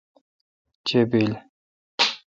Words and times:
چے°بیل۔ 0.87 1.31